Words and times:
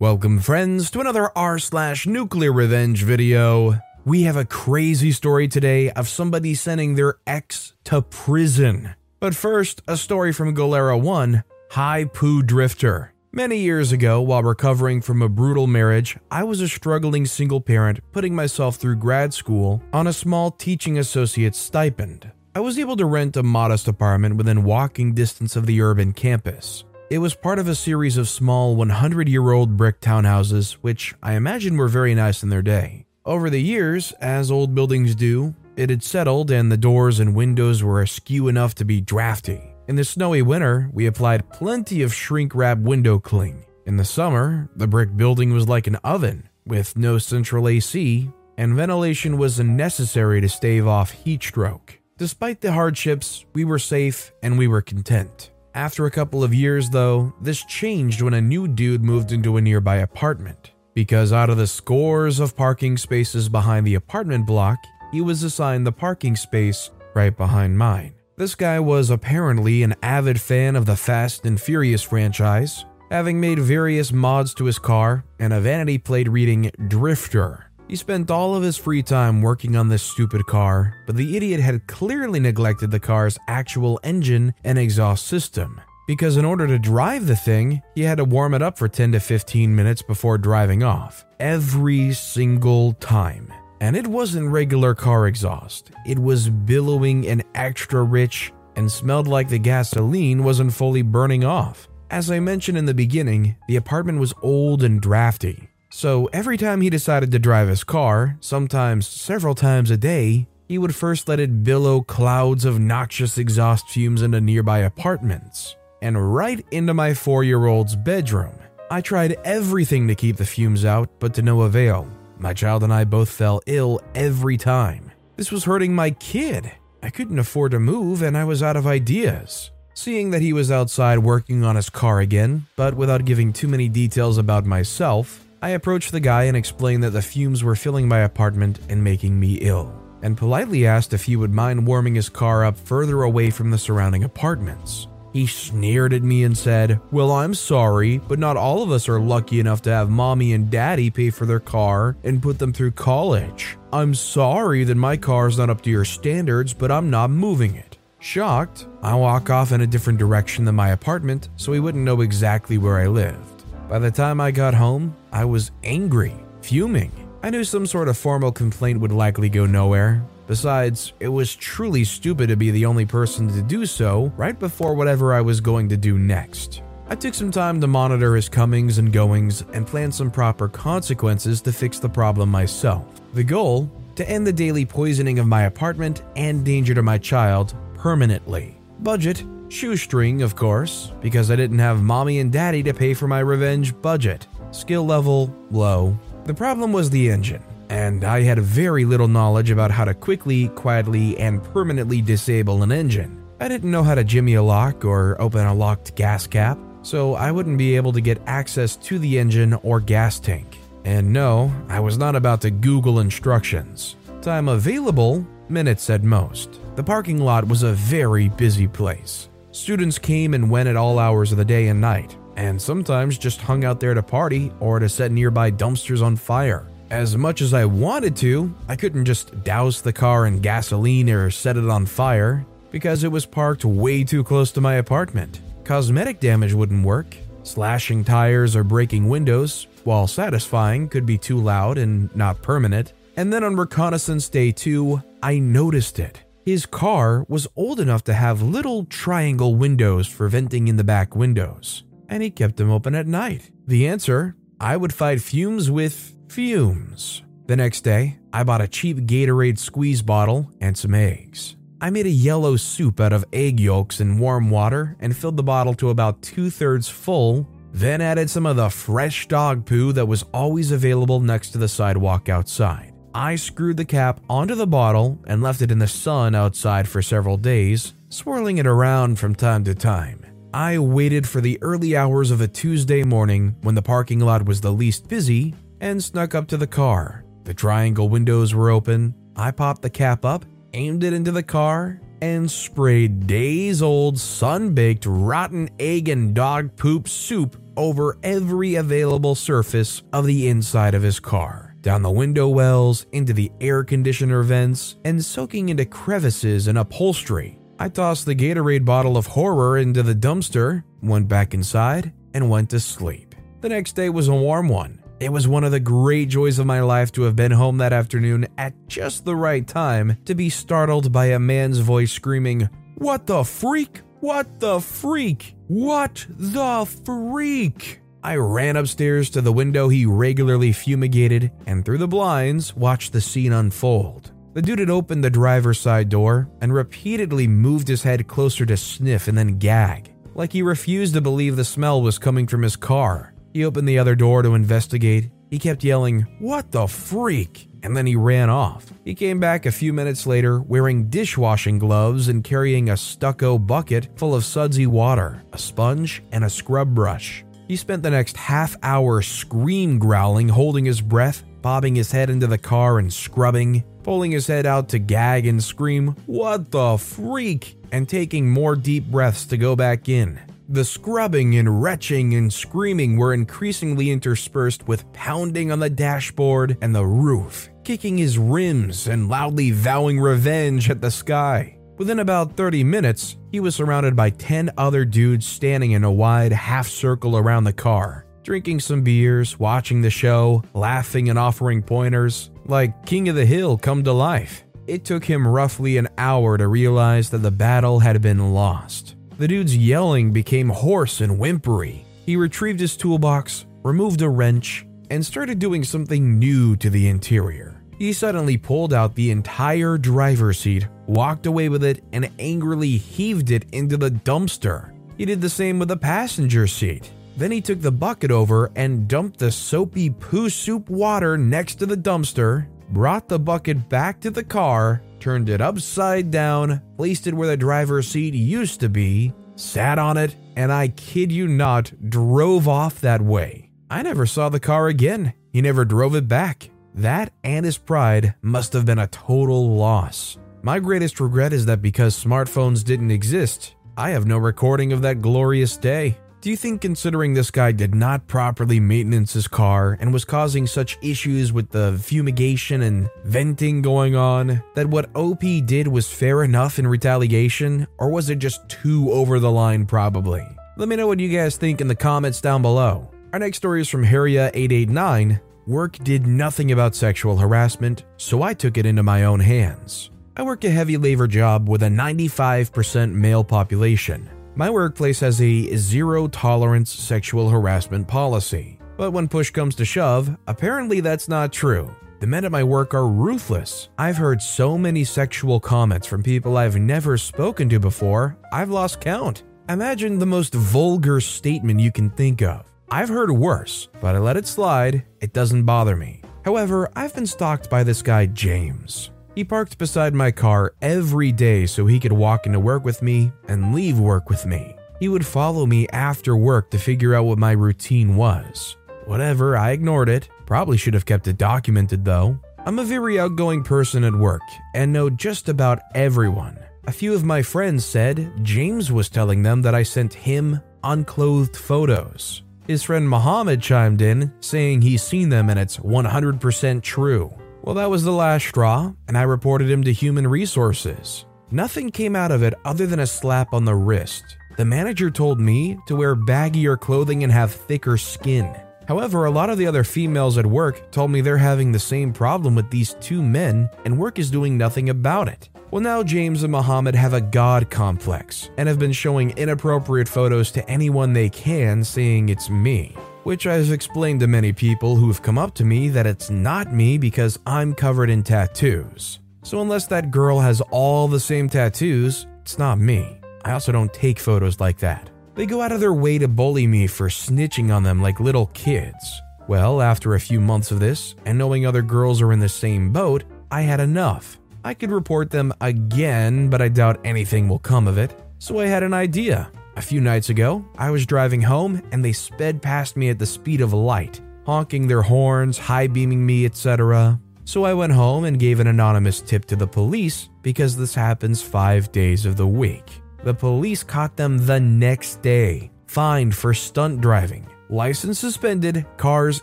Welcome, 0.00 0.38
friends, 0.38 0.92
to 0.92 1.00
another 1.00 1.36
r 1.36 1.58
slash 1.58 2.06
nuclear 2.06 2.52
revenge 2.52 3.02
video. 3.02 3.80
We 4.04 4.22
have 4.22 4.36
a 4.36 4.44
crazy 4.44 5.10
story 5.10 5.48
today 5.48 5.90
of 5.90 6.06
somebody 6.06 6.54
sending 6.54 6.94
their 6.94 7.16
ex 7.26 7.74
to 7.86 8.02
prison. 8.02 8.94
But 9.18 9.34
first, 9.34 9.82
a 9.88 9.96
story 9.96 10.32
from 10.32 10.54
Golera 10.54 10.96
1, 11.02 11.42
High 11.72 12.04
Poo 12.04 12.44
Drifter. 12.44 13.12
Many 13.32 13.58
years 13.58 13.90
ago, 13.90 14.20
while 14.20 14.44
recovering 14.44 15.00
from 15.00 15.20
a 15.20 15.28
brutal 15.28 15.66
marriage, 15.66 16.16
I 16.30 16.44
was 16.44 16.60
a 16.60 16.68
struggling 16.68 17.26
single 17.26 17.60
parent 17.60 17.98
putting 18.12 18.36
myself 18.36 18.76
through 18.76 18.98
grad 18.98 19.34
school 19.34 19.82
on 19.92 20.06
a 20.06 20.12
small 20.12 20.52
teaching 20.52 20.96
associate's 20.96 21.58
stipend. 21.58 22.30
I 22.54 22.60
was 22.60 22.78
able 22.78 22.96
to 22.98 23.04
rent 23.04 23.36
a 23.36 23.42
modest 23.42 23.88
apartment 23.88 24.36
within 24.36 24.62
walking 24.62 25.12
distance 25.12 25.56
of 25.56 25.66
the 25.66 25.80
urban 25.82 26.12
campus. 26.12 26.84
It 27.10 27.18
was 27.18 27.34
part 27.34 27.58
of 27.58 27.68
a 27.68 27.74
series 27.74 28.18
of 28.18 28.28
small 28.28 28.76
100 28.76 29.30
year 29.30 29.50
old 29.50 29.78
brick 29.78 29.98
townhouses, 30.02 30.72
which 30.82 31.14
I 31.22 31.34
imagine 31.34 31.78
were 31.78 31.88
very 31.88 32.14
nice 32.14 32.42
in 32.42 32.50
their 32.50 32.60
day. 32.60 33.06
Over 33.24 33.48
the 33.48 33.62
years, 33.62 34.12
as 34.20 34.50
old 34.50 34.74
buildings 34.74 35.14
do, 35.14 35.54
it 35.74 35.88
had 35.88 36.02
settled 36.02 36.50
and 36.50 36.70
the 36.70 36.76
doors 36.76 37.18
and 37.18 37.34
windows 37.34 37.82
were 37.82 38.02
askew 38.02 38.48
enough 38.48 38.74
to 38.74 38.84
be 38.84 39.00
drafty. 39.00 39.74
In 39.86 39.96
the 39.96 40.04
snowy 40.04 40.42
winter, 40.42 40.90
we 40.92 41.06
applied 41.06 41.48
plenty 41.48 42.02
of 42.02 42.12
shrink 42.12 42.54
wrap 42.54 42.76
window 42.76 43.18
cling. 43.18 43.64
In 43.86 43.96
the 43.96 44.04
summer, 44.04 44.68
the 44.76 44.86
brick 44.86 45.16
building 45.16 45.50
was 45.54 45.66
like 45.66 45.86
an 45.86 45.96
oven, 46.04 46.50
with 46.66 46.94
no 46.94 47.16
central 47.16 47.68
AC, 47.68 48.28
and 48.58 48.74
ventilation 48.74 49.38
was 49.38 49.58
necessary 49.58 50.42
to 50.42 50.48
stave 50.50 50.86
off 50.86 51.12
heat 51.12 51.42
stroke. 51.42 51.98
Despite 52.18 52.60
the 52.60 52.72
hardships, 52.72 53.46
we 53.54 53.64
were 53.64 53.78
safe 53.78 54.30
and 54.42 54.58
we 54.58 54.68
were 54.68 54.82
content. 54.82 55.52
After 55.78 56.06
a 56.06 56.10
couple 56.10 56.42
of 56.42 56.52
years, 56.52 56.90
though, 56.90 57.32
this 57.40 57.64
changed 57.64 58.20
when 58.20 58.34
a 58.34 58.40
new 58.40 58.66
dude 58.66 59.04
moved 59.04 59.30
into 59.30 59.58
a 59.58 59.60
nearby 59.60 59.98
apartment. 59.98 60.72
Because 60.92 61.32
out 61.32 61.50
of 61.50 61.56
the 61.56 61.68
scores 61.68 62.40
of 62.40 62.56
parking 62.56 62.96
spaces 62.96 63.48
behind 63.48 63.86
the 63.86 63.94
apartment 63.94 64.44
block, 64.44 64.78
he 65.12 65.20
was 65.20 65.44
assigned 65.44 65.86
the 65.86 65.92
parking 65.92 66.34
space 66.34 66.90
right 67.14 67.36
behind 67.36 67.78
mine. 67.78 68.14
This 68.36 68.56
guy 68.56 68.80
was 68.80 69.10
apparently 69.10 69.84
an 69.84 69.94
avid 70.02 70.40
fan 70.40 70.74
of 70.74 70.84
the 70.84 70.96
Fast 70.96 71.46
and 71.46 71.60
Furious 71.60 72.02
franchise, 72.02 72.84
having 73.08 73.40
made 73.40 73.60
various 73.60 74.10
mods 74.10 74.54
to 74.54 74.64
his 74.64 74.80
car 74.80 75.24
and 75.38 75.52
a 75.52 75.60
vanity 75.60 75.98
plate 75.98 76.28
reading 76.28 76.72
Drifter. 76.88 77.67
He 77.88 77.96
spent 77.96 78.30
all 78.30 78.54
of 78.54 78.62
his 78.62 78.76
free 78.76 79.02
time 79.02 79.40
working 79.40 79.74
on 79.74 79.88
this 79.88 80.02
stupid 80.02 80.44
car, 80.44 80.94
but 81.06 81.16
the 81.16 81.38
idiot 81.38 81.58
had 81.58 81.86
clearly 81.86 82.38
neglected 82.38 82.90
the 82.90 83.00
car's 83.00 83.38
actual 83.48 83.98
engine 84.04 84.52
and 84.62 84.78
exhaust 84.78 85.26
system. 85.26 85.80
Because 86.06 86.36
in 86.36 86.44
order 86.44 86.66
to 86.66 86.78
drive 86.78 87.26
the 87.26 87.36
thing, 87.36 87.80
he 87.94 88.02
had 88.02 88.18
to 88.18 88.24
warm 88.24 88.52
it 88.52 88.60
up 88.60 88.78
for 88.78 88.88
10 88.88 89.12
to 89.12 89.20
15 89.20 89.74
minutes 89.74 90.02
before 90.02 90.36
driving 90.36 90.82
off. 90.82 91.24
Every 91.40 92.12
single 92.12 92.92
time. 92.94 93.50
And 93.80 93.96
it 93.96 94.06
wasn't 94.06 94.50
regular 94.50 94.94
car 94.94 95.26
exhaust, 95.26 95.90
it 96.04 96.18
was 96.18 96.50
billowing 96.50 97.26
and 97.26 97.42
extra 97.54 98.02
rich 98.02 98.52
and 98.76 98.90
smelled 98.90 99.28
like 99.28 99.48
the 99.48 99.58
gasoline 99.58 100.44
wasn't 100.44 100.74
fully 100.74 101.02
burning 101.02 101.44
off. 101.44 101.88
As 102.10 102.30
I 102.30 102.40
mentioned 102.40 102.76
in 102.76 102.86
the 102.86 102.94
beginning, 102.94 103.56
the 103.66 103.76
apartment 103.76 104.18
was 104.18 104.34
old 104.42 104.82
and 104.82 105.00
drafty, 105.00 105.68
so 105.98 106.26
every 106.32 106.56
time 106.56 106.80
he 106.80 106.90
decided 106.90 107.32
to 107.32 107.40
drive 107.40 107.66
his 107.66 107.82
car, 107.82 108.36
sometimes 108.38 109.04
several 109.04 109.56
times 109.56 109.90
a 109.90 109.96
day, 109.96 110.46
he 110.68 110.78
would 110.78 110.94
first 110.94 111.26
let 111.26 111.40
it 111.40 111.64
billow 111.64 112.02
clouds 112.02 112.64
of 112.64 112.78
noxious 112.78 113.36
exhaust 113.36 113.88
fumes 113.88 114.22
into 114.22 114.40
nearby 114.40 114.78
apartments 114.78 115.74
and 116.00 116.32
right 116.32 116.64
into 116.70 116.94
my 116.94 117.14
four 117.14 117.42
year 117.42 117.66
old's 117.66 117.96
bedroom. 117.96 118.56
I 118.92 119.00
tried 119.00 119.40
everything 119.44 120.06
to 120.06 120.14
keep 120.14 120.36
the 120.36 120.46
fumes 120.46 120.84
out, 120.84 121.10
but 121.18 121.34
to 121.34 121.42
no 121.42 121.62
avail. 121.62 122.08
My 122.38 122.54
child 122.54 122.84
and 122.84 122.94
I 122.94 123.02
both 123.02 123.28
fell 123.28 123.60
ill 123.66 124.00
every 124.14 124.56
time. 124.56 125.10
This 125.34 125.50
was 125.50 125.64
hurting 125.64 125.96
my 125.96 126.12
kid. 126.12 126.70
I 127.02 127.10
couldn't 127.10 127.40
afford 127.40 127.72
to 127.72 127.80
move 127.80 128.22
and 128.22 128.38
I 128.38 128.44
was 128.44 128.62
out 128.62 128.76
of 128.76 128.86
ideas. 128.86 129.72
Seeing 129.94 130.30
that 130.30 130.42
he 130.42 130.52
was 130.52 130.70
outside 130.70 131.18
working 131.18 131.64
on 131.64 131.74
his 131.74 131.90
car 131.90 132.20
again, 132.20 132.66
but 132.76 132.94
without 132.94 133.24
giving 133.24 133.52
too 133.52 133.66
many 133.66 133.88
details 133.88 134.38
about 134.38 134.64
myself, 134.64 135.44
I 135.60 135.70
approached 135.70 136.12
the 136.12 136.20
guy 136.20 136.44
and 136.44 136.56
explained 136.56 137.02
that 137.02 137.10
the 137.10 137.22
fumes 137.22 137.64
were 137.64 137.74
filling 137.74 138.06
my 138.06 138.20
apartment 138.20 138.78
and 138.88 139.02
making 139.02 139.40
me 139.40 139.54
ill, 139.54 139.92
and 140.22 140.36
politely 140.36 140.86
asked 140.86 141.12
if 141.12 141.24
he 141.24 141.34
would 141.34 141.52
mind 141.52 141.84
warming 141.84 142.14
his 142.14 142.28
car 142.28 142.64
up 142.64 142.78
further 142.78 143.22
away 143.22 143.50
from 143.50 143.70
the 143.70 143.78
surrounding 143.78 144.22
apartments. 144.22 145.08
He 145.32 145.46
sneered 145.46 146.12
at 146.12 146.22
me 146.22 146.44
and 146.44 146.56
said, 146.56 147.00
Well, 147.10 147.32
I'm 147.32 147.54
sorry, 147.54 148.18
but 148.18 148.38
not 148.38 148.56
all 148.56 148.84
of 148.84 148.92
us 148.92 149.08
are 149.08 149.20
lucky 149.20 149.58
enough 149.58 149.82
to 149.82 149.90
have 149.90 150.08
mommy 150.08 150.52
and 150.52 150.70
daddy 150.70 151.10
pay 151.10 151.30
for 151.30 151.44
their 151.44 151.60
car 151.60 152.16
and 152.22 152.42
put 152.42 152.60
them 152.60 152.72
through 152.72 152.92
college. 152.92 153.76
I'm 153.92 154.14
sorry 154.14 154.84
that 154.84 154.94
my 154.94 155.16
car's 155.16 155.58
not 155.58 155.70
up 155.70 155.82
to 155.82 155.90
your 155.90 156.04
standards, 156.04 156.72
but 156.72 156.92
I'm 156.92 157.10
not 157.10 157.30
moving 157.30 157.74
it. 157.74 157.98
Shocked, 158.20 158.86
I 159.02 159.14
walk 159.16 159.50
off 159.50 159.72
in 159.72 159.80
a 159.80 159.86
different 159.86 160.20
direction 160.20 160.64
than 160.64 160.76
my 160.76 160.90
apartment 160.90 161.48
so 161.56 161.72
he 161.72 161.80
wouldn't 161.80 162.04
know 162.04 162.20
exactly 162.20 162.78
where 162.78 162.98
I 162.98 163.08
lived. 163.08 163.57
By 163.88 163.98
the 163.98 164.10
time 164.10 164.38
I 164.38 164.50
got 164.50 164.74
home, 164.74 165.16
I 165.32 165.46
was 165.46 165.70
angry, 165.82 166.34
fuming. 166.60 167.10
I 167.42 167.48
knew 167.48 167.64
some 167.64 167.86
sort 167.86 168.08
of 168.08 168.18
formal 168.18 168.52
complaint 168.52 169.00
would 169.00 169.12
likely 169.12 169.48
go 169.48 169.64
nowhere. 169.64 170.22
Besides, 170.46 171.14
it 171.20 171.28
was 171.28 171.56
truly 171.56 172.04
stupid 172.04 172.48
to 172.50 172.56
be 172.56 172.70
the 172.70 172.84
only 172.84 173.06
person 173.06 173.48
to 173.48 173.62
do 173.62 173.86
so 173.86 174.30
right 174.36 174.58
before 174.58 174.94
whatever 174.94 175.32
I 175.32 175.40
was 175.40 175.62
going 175.62 175.88
to 175.88 175.96
do 175.96 176.18
next. 176.18 176.82
I 177.08 177.14
took 177.14 177.32
some 177.32 177.50
time 177.50 177.80
to 177.80 177.86
monitor 177.86 178.36
his 178.36 178.50
comings 178.50 178.98
and 178.98 179.10
goings 179.10 179.64
and 179.72 179.86
plan 179.86 180.12
some 180.12 180.30
proper 180.30 180.68
consequences 180.68 181.62
to 181.62 181.72
fix 181.72 181.98
the 181.98 182.10
problem 182.10 182.50
myself. 182.50 183.06
The 183.32 183.44
goal? 183.44 183.90
To 184.16 184.28
end 184.28 184.46
the 184.46 184.52
daily 184.52 184.84
poisoning 184.84 185.38
of 185.38 185.46
my 185.46 185.62
apartment 185.62 186.24
and 186.36 186.62
danger 186.62 186.92
to 186.92 187.02
my 187.02 187.16
child 187.16 187.74
permanently. 187.94 188.76
Budget? 189.00 189.44
Shoestring, 189.70 190.42
of 190.42 190.56
course, 190.56 191.12
because 191.20 191.50
I 191.50 191.56
didn't 191.56 191.78
have 191.78 192.02
mommy 192.02 192.38
and 192.38 192.50
daddy 192.50 192.82
to 192.84 192.94
pay 192.94 193.12
for 193.12 193.28
my 193.28 193.40
revenge 193.40 193.94
budget. 194.00 194.46
Skill 194.70 195.04
level 195.04 195.54
low. 195.70 196.18
The 196.44 196.54
problem 196.54 196.92
was 196.92 197.10
the 197.10 197.30
engine, 197.30 197.62
and 197.90 198.24
I 198.24 198.42
had 198.42 198.58
very 198.58 199.04
little 199.04 199.28
knowledge 199.28 199.70
about 199.70 199.90
how 199.90 200.06
to 200.06 200.14
quickly, 200.14 200.68
quietly, 200.68 201.36
and 201.38 201.62
permanently 201.62 202.22
disable 202.22 202.82
an 202.82 202.92
engine. 202.92 203.44
I 203.60 203.68
didn't 203.68 203.90
know 203.90 204.02
how 204.02 204.14
to 204.14 204.24
jimmy 204.24 204.54
a 204.54 204.62
lock 204.62 205.04
or 205.04 205.40
open 205.40 205.66
a 205.66 205.74
locked 205.74 206.14
gas 206.14 206.46
cap, 206.46 206.78
so 207.02 207.34
I 207.34 207.52
wouldn't 207.52 207.78
be 207.78 207.94
able 207.94 208.12
to 208.12 208.20
get 208.22 208.40
access 208.46 208.96
to 208.96 209.18
the 209.18 209.38
engine 209.38 209.74
or 209.74 210.00
gas 210.00 210.40
tank. 210.40 210.78
And 211.04 211.32
no, 211.32 211.72
I 211.88 212.00
was 212.00 212.16
not 212.16 212.36
about 212.36 212.62
to 212.62 212.70
Google 212.70 213.20
instructions. 213.20 214.16
Time 214.40 214.68
available, 214.68 215.46
minutes 215.68 216.08
at 216.08 216.22
most. 216.22 216.80
The 216.96 217.04
parking 217.04 217.38
lot 217.38 217.68
was 217.68 217.82
a 217.82 217.92
very 217.92 218.48
busy 218.48 218.88
place. 218.88 219.48
Students 219.78 220.18
came 220.18 220.54
and 220.54 220.68
went 220.68 220.88
at 220.88 220.96
all 220.96 221.20
hours 221.20 221.52
of 221.52 221.56
the 221.56 221.64
day 221.64 221.86
and 221.86 222.00
night, 222.00 222.36
and 222.56 222.82
sometimes 222.82 223.38
just 223.38 223.60
hung 223.60 223.84
out 223.84 224.00
there 224.00 224.12
to 224.12 224.22
party 224.22 224.72
or 224.80 224.98
to 224.98 225.08
set 225.08 225.30
nearby 225.30 225.70
dumpsters 225.70 226.20
on 226.20 226.34
fire. 226.34 226.88
As 227.10 227.36
much 227.36 227.62
as 227.62 227.72
I 227.72 227.84
wanted 227.84 228.34
to, 228.38 228.74
I 228.88 228.96
couldn't 228.96 229.24
just 229.24 229.62
douse 229.62 230.00
the 230.00 230.12
car 230.12 230.46
in 230.46 230.58
gasoline 230.58 231.30
or 231.30 231.48
set 231.50 231.76
it 231.76 231.88
on 231.88 232.06
fire 232.06 232.66
because 232.90 233.22
it 233.22 233.30
was 233.30 233.46
parked 233.46 233.84
way 233.84 234.24
too 234.24 234.42
close 234.42 234.72
to 234.72 234.80
my 234.80 234.94
apartment. 234.94 235.60
Cosmetic 235.84 236.40
damage 236.40 236.74
wouldn't 236.74 237.06
work. 237.06 237.36
Slashing 237.62 238.24
tires 238.24 238.74
or 238.74 238.82
breaking 238.82 239.28
windows, 239.28 239.86
while 240.02 240.26
satisfying, 240.26 241.08
could 241.08 241.24
be 241.24 241.38
too 241.38 241.56
loud 241.56 241.98
and 241.98 242.34
not 242.34 242.60
permanent. 242.62 243.12
And 243.36 243.52
then 243.52 243.62
on 243.62 243.76
reconnaissance 243.76 244.48
day 244.48 244.72
two, 244.72 245.22
I 245.40 245.60
noticed 245.60 246.18
it. 246.18 246.42
His 246.68 246.84
car 246.84 247.46
was 247.48 247.66
old 247.76 247.98
enough 247.98 248.24
to 248.24 248.34
have 248.34 248.60
little 248.60 249.06
triangle 249.06 249.74
windows 249.74 250.26
for 250.26 250.50
venting 250.50 250.86
in 250.86 250.96
the 250.96 251.02
back 251.02 251.34
windows, 251.34 252.04
and 252.28 252.42
he 252.42 252.50
kept 252.50 252.76
them 252.76 252.90
open 252.90 253.14
at 253.14 253.26
night. 253.26 253.70
The 253.86 254.06
answer 254.06 254.54
I 254.78 254.98
would 254.98 255.14
fight 255.14 255.40
fumes 255.40 255.90
with 255.90 256.36
fumes. 256.50 257.42
The 257.68 257.76
next 257.76 258.02
day, 258.02 258.38
I 258.52 258.64
bought 258.64 258.82
a 258.82 258.86
cheap 258.86 259.16
Gatorade 259.16 259.78
squeeze 259.78 260.20
bottle 260.20 260.70
and 260.78 260.94
some 260.94 261.14
eggs. 261.14 261.76
I 262.02 262.10
made 262.10 262.26
a 262.26 262.40
yellow 262.46 262.76
soup 262.76 263.18
out 263.18 263.32
of 263.32 263.46
egg 263.50 263.80
yolks 263.80 264.20
and 264.20 264.38
warm 264.38 264.68
water 264.68 265.16
and 265.20 265.34
filled 265.34 265.56
the 265.56 265.62
bottle 265.62 265.94
to 265.94 266.10
about 266.10 266.42
two 266.42 266.68
thirds 266.68 267.08
full, 267.08 267.66
then 267.94 268.20
added 268.20 268.50
some 268.50 268.66
of 268.66 268.76
the 268.76 268.90
fresh 268.90 269.48
dog 269.48 269.86
poo 269.86 270.12
that 270.12 270.26
was 270.28 270.42
always 270.52 270.90
available 270.90 271.40
next 271.40 271.70
to 271.70 271.78
the 271.78 271.88
sidewalk 271.88 272.50
outside. 272.50 273.14
I 273.38 273.54
screwed 273.54 273.96
the 273.96 274.04
cap 274.04 274.40
onto 274.50 274.74
the 274.74 274.86
bottle 274.86 275.38
and 275.46 275.62
left 275.62 275.80
it 275.80 275.92
in 275.92 276.00
the 276.00 276.08
sun 276.08 276.56
outside 276.56 277.08
for 277.08 277.22
several 277.22 277.56
days, 277.56 278.14
swirling 278.30 278.78
it 278.78 278.86
around 278.86 279.38
from 279.38 279.54
time 279.54 279.84
to 279.84 279.94
time. 279.94 280.44
I 280.74 280.98
waited 280.98 281.48
for 281.48 281.60
the 281.60 281.78
early 281.80 282.16
hours 282.16 282.50
of 282.50 282.60
a 282.60 282.66
Tuesday 282.66 283.22
morning 283.22 283.76
when 283.82 283.94
the 283.94 284.02
parking 284.02 284.40
lot 284.40 284.66
was 284.66 284.80
the 284.80 284.92
least 284.92 285.28
busy 285.28 285.74
and 286.00 286.22
snuck 286.22 286.56
up 286.56 286.66
to 286.68 286.76
the 286.76 286.88
car. 286.88 287.44
The 287.62 287.74
triangle 287.74 288.28
windows 288.28 288.74
were 288.74 288.90
open. 288.90 289.34
I 289.54 289.70
popped 289.70 290.02
the 290.02 290.10
cap 290.10 290.44
up 290.44 290.64
aimed 290.94 291.24
it 291.24 291.32
into 291.32 291.52
the 291.52 291.62
car, 291.62 292.20
and 292.40 292.70
sprayed 292.70 293.46
days 293.46 294.02
old, 294.02 294.38
sun 294.38 294.94
baked, 294.94 295.26
rotten 295.26 295.88
egg 295.98 296.28
and 296.28 296.54
dog 296.54 296.96
poop 296.96 297.28
soup 297.28 297.76
over 297.96 298.38
every 298.42 298.94
available 298.94 299.54
surface 299.54 300.22
of 300.32 300.46
the 300.46 300.68
inside 300.68 301.14
of 301.14 301.22
his 301.22 301.40
car, 301.40 301.87
down 302.08 302.22
the 302.22 302.30
window 302.30 302.66
wells, 302.66 303.26
into 303.32 303.52
the 303.52 303.70
air 303.82 304.02
conditioner 304.02 304.62
vents, 304.62 305.16
and 305.26 305.44
soaking 305.44 305.90
into 305.90 306.06
crevices 306.06 306.86
and 306.86 306.96
upholstery. 306.96 307.78
I 307.98 308.08
tossed 308.08 308.46
the 308.46 308.54
Gatorade 308.54 309.04
bottle 309.04 309.36
of 309.36 309.46
horror 309.46 309.98
into 309.98 310.22
the 310.22 310.34
dumpster, 310.34 311.04
went 311.20 311.48
back 311.48 311.74
inside, 311.74 312.32
and 312.54 312.70
went 312.70 312.88
to 312.90 312.98
sleep. 312.98 313.54
The 313.82 313.90
next 313.90 314.12
day 314.12 314.30
was 314.30 314.48
a 314.48 314.54
warm 314.54 314.88
one, 314.88 315.22
it 315.38 315.52
was 315.52 315.68
one 315.68 315.84
of 315.84 315.92
the 315.92 316.00
great 316.00 316.48
joys 316.48 316.78
of 316.78 316.86
my 316.86 317.02
life 317.02 317.30
to 317.32 317.42
have 317.42 317.54
been 317.54 317.72
home 317.72 317.98
that 317.98 318.14
afternoon 318.14 318.68
at 318.78 318.94
just 319.06 319.44
the 319.44 319.54
right 319.54 319.86
time 319.86 320.38
to 320.46 320.54
be 320.54 320.70
startled 320.70 321.30
by 321.30 321.48
a 321.48 321.58
man's 321.58 321.98
voice 321.98 322.32
screaming, 322.32 322.88
What 323.16 323.46
the 323.46 323.64
freak? 323.64 324.22
What 324.40 324.80
the 324.80 325.00
freak? 325.00 325.74
What 325.88 326.46
the 326.48 327.04
freak? 327.26 328.20
I 328.48 328.56
ran 328.56 328.96
upstairs 328.96 329.50
to 329.50 329.60
the 329.60 329.74
window 329.74 330.08
he 330.08 330.24
regularly 330.24 330.90
fumigated 330.92 331.70
and 331.86 332.02
through 332.02 332.16
the 332.16 332.26
blinds 332.26 332.96
watched 332.96 333.34
the 333.34 333.42
scene 333.42 333.74
unfold. 333.74 334.52
The 334.72 334.80
dude 334.80 335.00
had 335.00 335.10
opened 335.10 335.44
the 335.44 335.50
driver's 335.50 336.00
side 336.00 336.30
door 336.30 336.66
and 336.80 336.94
repeatedly 336.94 337.68
moved 337.68 338.08
his 338.08 338.22
head 338.22 338.48
closer 338.48 338.86
to 338.86 338.96
sniff 338.96 339.48
and 339.48 339.58
then 339.58 339.76
gag, 339.76 340.32
like 340.54 340.72
he 340.72 340.80
refused 340.80 341.34
to 341.34 341.42
believe 341.42 341.76
the 341.76 341.84
smell 341.84 342.22
was 342.22 342.38
coming 342.38 342.66
from 342.66 342.80
his 342.80 342.96
car. 342.96 343.52
He 343.74 343.84
opened 343.84 344.08
the 344.08 344.18
other 344.18 344.34
door 344.34 344.62
to 344.62 344.74
investigate. 344.74 345.50
He 345.70 345.78
kept 345.78 346.02
yelling, 346.02 346.46
What 346.58 346.90
the 346.90 347.06
freak? 347.06 347.90
And 348.02 348.16
then 348.16 348.24
he 348.24 348.36
ran 348.36 348.70
off. 348.70 349.12
He 349.26 349.34
came 349.34 349.60
back 349.60 349.84
a 349.84 349.92
few 349.92 350.14
minutes 350.14 350.46
later 350.46 350.80
wearing 350.80 351.28
dishwashing 351.28 351.98
gloves 351.98 352.48
and 352.48 352.64
carrying 352.64 353.10
a 353.10 353.16
stucco 353.18 353.78
bucket 353.78 354.30
full 354.36 354.54
of 354.54 354.64
sudsy 354.64 355.06
water, 355.06 355.64
a 355.74 355.78
sponge, 355.78 356.42
and 356.50 356.64
a 356.64 356.70
scrub 356.70 357.14
brush. 357.14 357.62
He 357.88 357.96
spent 357.96 358.22
the 358.22 358.30
next 358.30 358.56
half 358.56 358.96
hour 359.02 359.40
scream 359.40 360.18
growling, 360.18 360.68
holding 360.68 361.06
his 361.06 361.22
breath, 361.22 361.64
bobbing 361.80 362.14
his 362.14 362.30
head 362.30 362.50
into 362.50 362.66
the 362.66 362.76
car 362.76 363.18
and 363.18 363.32
scrubbing, 363.32 364.04
pulling 364.22 364.50
his 364.50 364.66
head 364.66 364.84
out 364.84 365.08
to 365.08 365.18
gag 365.18 365.66
and 365.66 365.82
scream, 365.82 366.36
What 366.46 366.90
the 366.90 367.16
freak? 367.16 367.96
and 368.12 368.28
taking 368.28 368.70
more 368.70 368.96
deep 368.96 369.26
breaths 369.26 369.66
to 369.66 369.76
go 369.76 369.94
back 369.96 370.28
in. 370.28 370.60
The 370.90 371.04
scrubbing 371.04 371.76
and 371.76 372.02
retching 372.02 372.54
and 372.54 372.72
screaming 372.72 373.36
were 373.36 373.52
increasingly 373.52 374.30
interspersed 374.30 375.06
with 375.06 375.30
pounding 375.34 375.92
on 375.92 375.98
the 375.98 376.08
dashboard 376.08 376.96
and 377.02 377.14
the 377.14 377.26
roof, 377.26 377.90
kicking 378.04 378.38
his 378.38 378.56
rims 378.56 379.26
and 379.26 379.50
loudly 379.50 379.90
vowing 379.90 380.40
revenge 380.40 381.10
at 381.10 381.20
the 381.20 381.30
sky. 381.30 381.97
Within 382.18 382.40
about 382.40 382.76
30 382.76 383.04
minutes, 383.04 383.56
he 383.70 383.78
was 383.78 383.94
surrounded 383.94 384.34
by 384.34 384.50
10 384.50 384.90
other 384.98 385.24
dudes 385.24 385.64
standing 385.64 386.10
in 386.10 386.24
a 386.24 386.32
wide 386.32 386.72
half 386.72 387.06
circle 387.06 387.56
around 387.56 387.84
the 387.84 387.92
car, 387.92 388.44
drinking 388.64 388.98
some 388.98 389.22
beers, 389.22 389.78
watching 389.78 390.20
the 390.20 390.28
show, 390.28 390.82
laughing 390.94 391.48
and 391.48 391.56
offering 391.56 392.02
pointers, 392.02 392.70
like 392.86 393.24
King 393.24 393.48
of 393.48 393.54
the 393.54 393.64
Hill 393.64 393.96
come 393.96 394.24
to 394.24 394.32
life. 394.32 394.84
It 395.06 395.24
took 395.24 395.44
him 395.44 395.66
roughly 395.66 396.16
an 396.16 396.28
hour 396.36 396.76
to 396.76 396.88
realize 396.88 397.50
that 397.50 397.58
the 397.58 397.70
battle 397.70 398.18
had 398.18 398.42
been 398.42 398.74
lost. 398.74 399.36
The 399.58 399.68
dude's 399.68 399.96
yelling 399.96 400.52
became 400.52 400.88
hoarse 400.88 401.40
and 401.40 401.56
whimpery. 401.56 402.24
He 402.44 402.56
retrieved 402.56 402.98
his 402.98 403.16
toolbox, 403.16 403.86
removed 404.02 404.42
a 404.42 404.48
wrench, 404.48 405.06
and 405.30 405.46
started 405.46 405.78
doing 405.78 406.02
something 406.02 406.58
new 406.58 406.96
to 406.96 407.10
the 407.10 407.28
interior. 407.28 407.97
He 408.18 408.32
suddenly 408.32 408.76
pulled 408.76 409.12
out 409.12 409.34
the 409.34 409.52
entire 409.52 410.18
driver's 410.18 410.80
seat, 410.80 411.06
walked 411.26 411.66
away 411.66 411.88
with 411.88 412.02
it, 412.02 412.24
and 412.32 412.50
angrily 412.58 413.16
heaved 413.16 413.70
it 413.70 413.86
into 413.92 414.16
the 414.16 414.30
dumpster. 414.30 415.12
He 415.36 415.44
did 415.44 415.60
the 415.60 415.68
same 415.68 416.00
with 416.00 416.08
the 416.08 416.16
passenger 416.16 416.88
seat. 416.88 417.30
Then 417.56 417.70
he 417.70 417.80
took 417.80 418.00
the 418.00 418.12
bucket 418.12 418.50
over 418.50 418.90
and 418.96 419.28
dumped 419.28 419.58
the 419.58 419.70
soapy 419.70 420.30
poo 420.30 420.68
soup 420.68 421.08
water 421.08 421.56
next 421.56 421.96
to 421.96 422.06
the 422.06 422.16
dumpster, 422.16 422.88
brought 423.10 423.48
the 423.48 423.58
bucket 423.58 424.08
back 424.08 424.40
to 424.40 424.50
the 424.50 424.64
car, 424.64 425.22
turned 425.38 425.68
it 425.68 425.80
upside 425.80 426.50
down, 426.50 427.00
placed 427.16 427.46
it 427.46 427.54
where 427.54 427.68
the 427.68 427.76
driver's 427.76 428.28
seat 428.28 428.54
used 428.54 428.98
to 429.00 429.08
be, 429.08 429.52
sat 429.76 430.18
on 430.18 430.36
it, 430.36 430.56
and 430.76 430.92
I 430.92 431.08
kid 431.08 431.52
you 431.52 431.68
not, 431.68 432.12
drove 432.28 432.88
off 432.88 433.20
that 433.20 433.42
way. 433.42 433.90
I 434.10 434.22
never 434.22 434.46
saw 434.46 434.68
the 434.68 434.80
car 434.80 435.06
again. 435.06 435.52
He 435.72 435.82
never 435.82 436.04
drove 436.04 436.34
it 436.34 436.48
back. 436.48 436.90
That 437.18 437.52
and 437.64 437.84
his 437.84 437.98
pride 437.98 438.54
must 438.62 438.92
have 438.92 439.04
been 439.04 439.18
a 439.18 439.26
total 439.26 439.96
loss. 439.96 440.56
My 440.82 441.00
greatest 441.00 441.40
regret 441.40 441.72
is 441.72 441.84
that 441.86 442.00
because 442.00 442.40
smartphones 442.42 443.02
didn't 443.02 443.32
exist, 443.32 443.96
I 444.16 444.30
have 444.30 444.46
no 444.46 444.56
recording 444.56 445.12
of 445.12 445.22
that 445.22 445.42
glorious 445.42 445.96
day. 445.96 446.38
Do 446.60 446.70
you 446.70 446.76
think, 446.76 447.00
considering 447.00 447.54
this 447.54 447.72
guy 447.72 447.90
did 447.90 448.14
not 448.14 448.46
properly 448.46 449.00
maintenance 449.00 449.52
his 449.52 449.66
car 449.66 450.16
and 450.20 450.32
was 450.32 450.44
causing 450.44 450.86
such 450.86 451.18
issues 451.20 451.72
with 451.72 451.90
the 451.90 452.16
fumigation 452.22 453.02
and 453.02 453.28
venting 453.44 454.00
going 454.00 454.36
on, 454.36 454.80
that 454.94 455.08
what 455.08 455.34
OP 455.34 455.62
did 455.86 456.06
was 456.06 456.30
fair 456.30 456.62
enough 456.62 457.00
in 457.00 457.06
retaliation, 457.06 458.06
or 458.18 458.30
was 458.30 458.48
it 458.48 458.60
just 458.60 458.88
too 458.88 459.32
over 459.32 459.58
the 459.58 459.70
line, 459.70 460.06
probably? 460.06 460.64
Let 460.96 461.08
me 461.08 461.16
know 461.16 461.26
what 461.26 461.40
you 461.40 461.48
guys 461.48 461.76
think 461.76 462.00
in 462.00 462.06
the 462.06 462.14
comments 462.14 462.60
down 462.60 462.80
below. 462.80 463.28
Our 463.52 463.58
next 463.58 463.78
story 463.78 464.02
is 464.02 464.08
from 464.08 464.24
Harriet889. 464.24 465.60
Work 465.88 466.18
did 466.18 466.46
nothing 466.46 466.92
about 466.92 467.14
sexual 467.14 467.56
harassment, 467.56 468.24
so 468.36 468.60
I 468.60 468.74
took 468.74 468.98
it 468.98 469.06
into 469.06 469.22
my 469.22 469.44
own 469.44 469.58
hands. 469.58 470.28
I 470.54 470.62
work 470.62 470.84
a 470.84 470.90
heavy 470.90 471.16
labor 471.16 471.46
job 471.46 471.88
with 471.88 472.02
a 472.02 472.08
95% 472.08 473.32
male 473.32 473.64
population. 473.64 474.50
My 474.74 474.90
workplace 474.90 475.40
has 475.40 475.62
a 475.62 475.96
zero 475.96 476.46
tolerance 476.46 477.10
sexual 477.10 477.70
harassment 477.70 478.28
policy. 478.28 478.98
But 479.16 479.30
when 479.30 479.48
push 479.48 479.70
comes 479.70 479.94
to 479.94 480.04
shove, 480.04 480.54
apparently 480.66 481.20
that's 481.20 481.48
not 481.48 481.72
true. 481.72 482.14
The 482.40 482.46
men 482.46 482.66
at 482.66 482.70
my 482.70 482.84
work 482.84 483.14
are 483.14 483.26
ruthless. 483.26 484.10
I've 484.18 484.36
heard 484.36 484.60
so 484.60 484.98
many 484.98 485.24
sexual 485.24 485.80
comments 485.80 486.26
from 486.26 486.42
people 486.42 486.76
I've 486.76 486.98
never 486.98 487.38
spoken 487.38 487.88
to 487.88 487.98
before, 487.98 488.58
I've 488.74 488.90
lost 488.90 489.22
count. 489.22 489.62
Imagine 489.88 490.38
the 490.38 490.44
most 490.44 490.74
vulgar 490.74 491.40
statement 491.40 491.98
you 491.98 492.12
can 492.12 492.28
think 492.28 492.60
of. 492.60 492.84
I've 493.10 493.30
heard 493.30 493.50
worse, 493.50 494.08
but 494.20 494.34
I 494.34 494.38
let 494.38 494.58
it 494.58 494.66
slide, 494.66 495.24
it 495.40 495.54
doesn't 495.54 495.84
bother 495.84 496.14
me. 496.14 496.42
However, 496.64 497.08
I've 497.16 497.34
been 497.34 497.46
stalked 497.46 497.88
by 497.88 498.04
this 498.04 498.20
guy, 498.20 498.44
James. 498.46 499.30
He 499.54 499.64
parked 499.64 499.96
beside 499.96 500.34
my 500.34 500.50
car 500.50 500.92
every 501.00 501.50
day 501.50 501.86
so 501.86 502.04
he 502.04 502.20
could 502.20 502.32
walk 502.32 502.66
into 502.66 502.78
work 502.78 503.04
with 503.04 503.22
me 503.22 503.50
and 503.66 503.94
leave 503.94 504.18
work 504.18 504.50
with 504.50 504.66
me. 504.66 504.94
He 505.20 505.28
would 505.28 505.46
follow 505.46 505.86
me 505.86 506.06
after 506.08 506.54
work 506.54 506.90
to 506.90 506.98
figure 506.98 507.34
out 507.34 507.46
what 507.46 507.58
my 507.58 507.72
routine 507.72 508.36
was. 508.36 508.96
Whatever, 509.24 509.76
I 509.76 509.92
ignored 509.92 510.28
it. 510.28 510.50
Probably 510.66 510.98
should 510.98 511.14
have 511.14 511.26
kept 511.26 511.48
it 511.48 511.56
documented 511.56 512.26
though. 512.26 512.58
I'm 512.84 512.98
a 512.98 513.04
very 513.04 513.40
outgoing 513.40 513.82
person 513.82 514.22
at 514.22 514.34
work 514.34 514.62
and 514.94 515.12
know 515.12 515.30
just 515.30 515.70
about 515.70 516.00
everyone. 516.14 516.78
A 517.06 517.12
few 517.12 517.32
of 517.32 517.42
my 517.42 517.62
friends 517.62 518.04
said 518.04 518.52
James 518.62 519.10
was 519.10 519.30
telling 519.30 519.62
them 519.62 519.80
that 519.82 519.94
I 519.94 520.02
sent 520.02 520.34
him 520.34 520.80
unclothed 521.02 521.74
photos. 521.74 522.62
His 522.88 523.02
friend 523.02 523.28
Mohammed 523.28 523.82
chimed 523.82 524.22
in, 524.22 524.50
saying 524.60 525.02
he's 525.02 525.22
seen 525.22 525.50
them 525.50 525.68
and 525.68 525.78
it's 525.78 525.98
100% 525.98 527.02
true. 527.02 527.54
Well, 527.82 527.94
that 527.96 528.08
was 528.08 528.24
the 528.24 528.32
last 528.32 528.66
straw, 528.66 529.12
and 529.28 529.36
I 529.36 529.42
reported 529.42 529.90
him 529.90 530.02
to 530.04 530.12
human 530.12 530.46
resources. 530.46 531.44
Nothing 531.70 532.10
came 532.10 532.34
out 532.34 532.50
of 532.50 532.62
it 532.62 532.72
other 532.86 533.06
than 533.06 533.20
a 533.20 533.26
slap 533.26 533.74
on 533.74 533.84
the 533.84 533.94
wrist. 533.94 534.56
The 534.78 534.86
manager 534.86 535.30
told 535.30 535.60
me 535.60 535.98
to 536.06 536.16
wear 536.16 536.34
baggier 536.34 536.98
clothing 536.98 537.44
and 537.44 537.52
have 537.52 537.72
thicker 537.72 538.16
skin. 538.16 538.74
However, 539.06 539.44
a 539.44 539.50
lot 539.50 539.68
of 539.68 539.76
the 539.76 539.86
other 539.86 540.02
females 540.02 540.56
at 540.56 540.64
work 540.64 541.10
told 541.10 541.30
me 541.30 541.42
they're 541.42 541.58
having 541.58 541.92
the 541.92 541.98
same 541.98 542.32
problem 542.32 542.74
with 542.74 542.88
these 542.88 543.12
two 543.20 543.42
men, 543.42 543.90
and 544.06 544.18
work 544.18 544.38
is 544.38 544.50
doing 544.50 544.78
nothing 544.78 545.10
about 545.10 545.48
it. 545.48 545.68
Well, 545.90 546.02
now 546.02 546.22
James 546.22 546.62
and 546.62 546.72
Muhammad 546.72 547.14
have 547.14 547.32
a 547.32 547.40
god 547.40 547.90
complex 547.90 548.70
and 548.76 548.88
have 548.88 548.98
been 548.98 549.12
showing 549.12 549.50
inappropriate 549.56 550.28
photos 550.28 550.70
to 550.72 550.88
anyone 550.88 551.32
they 551.32 551.48
can, 551.48 552.04
saying 552.04 552.50
it's 552.50 552.68
me 552.68 553.16
which 553.48 553.66
I've 553.66 553.92
explained 553.92 554.40
to 554.40 554.46
many 554.46 554.74
people 554.74 555.16
who've 555.16 555.40
come 555.40 555.56
up 555.56 555.72
to 555.76 555.84
me 555.84 556.10
that 556.10 556.26
it's 556.26 556.50
not 556.50 556.92
me 556.92 557.16
because 557.16 557.58
I'm 557.64 557.94
covered 557.94 558.28
in 558.28 558.42
tattoos. 558.42 559.38
So, 559.62 559.80
unless 559.80 560.06
that 560.08 560.30
girl 560.30 560.60
has 560.60 560.82
all 560.90 561.28
the 561.28 561.40
same 561.40 561.66
tattoos, 561.66 562.46
it's 562.60 562.78
not 562.78 562.98
me. 562.98 563.40
I 563.64 563.72
also 563.72 563.90
don't 563.90 564.12
take 564.12 564.38
photos 564.38 564.80
like 564.80 564.98
that. 564.98 565.30
They 565.54 565.64
go 565.64 565.80
out 565.80 565.92
of 565.92 566.00
their 566.00 566.12
way 566.12 566.36
to 566.36 566.46
bully 566.46 566.86
me 566.86 567.06
for 567.06 567.28
snitching 567.28 567.90
on 567.90 568.02
them 568.02 568.20
like 568.20 568.38
little 568.38 568.66
kids. 568.74 569.40
Well, 569.66 570.02
after 570.02 570.34
a 570.34 570.40
few 570.40 570.60
months 570.60 570.90
of 570.90 571.00
this, 571.00 571.34
and 571.46 571.56
knowing 571.56 571.86
other 571.86 572.02
girls 572.02 572.42
are 572.42 572.52
in 572.52 572.60
the 572.60 572.68
same 572.68 573.14
boat, 573.14 573.44
I 573.70 573.80
had 573.80 573.98
enough. 573.98 574.58
I 574.88 574.94
could 574.94 575.10
report 575.10 575.50
them 575.50 575.74
again, 575.82 576.70
but 576.70 576.80
I 576.80 576.88
doubt 576.88 577.20
anything 577.22 577.68
will 577.68 577.78
come 577.78 578.08
of 578.08 578.16
it. 578.16 578.34
So 578.58 578.80
I 578.80 578.86
had 578.86 579.02
an 579.02 579.12
idea. 579.12 579.70
A 579.96 580.00
few 580.00 580.18
nights 580.18 580.48
ago, 580.48 580.82
I 580.96 581.10
was 581.10 581.26
driving 581.26 581.60
home 581.60 582.00
and 582.10 582.24
they 582.24 582.32
sped 582.32 582.80
past 582.80 583.14
me 583.14 583.28
at 583.28 583.38
the 583.38 583.44
speed 583.44 583.82
of 583.82 583.92
light, 583.92 584.40
honking 584.64 585.06
their 585.06 585.20
horns, 585.20 585.76
high 585.76 586.06
beaming 586.06 586.46
me, 586.46 586.64
etc. 586.64 587.38
So 587.66 587.84
I 587.84 587.92
went 587.92 588.14
home 588.14 588.44
and 588.44 588.58
gave 588.58 588.80
an 588.80 588.86
anonymous 588.86 589.42
tip 589.42 589.66
to 589.66 589.76
the 589.76 589.86
police 589.86 590.48
because 590.62 590.96
this 590.96 591.14
happens 591.14 591.60
five 591.60 592.10
days 592.10 592.46
of 592.46 592.56
the 592.56 592.66
week. 592.66 593.20
The 593.44 593.52
police 593.52 594.02
caught 594.02 594.38
them 594.38 594.56
the 594.56 594.80
next 594.80 595.42
day, 595.42 595.90
fined 596.06 596.54
for 596.54 596.72
stunt 596.72 597.20
driving, 597.20 597.66
license 597.90 598.38
suspended, 598.38 599.04
cars 599.18 599.60